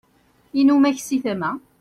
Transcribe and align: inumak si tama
inumak 0.61 0.97
si 1.05 1.15
tama 1.23 1.49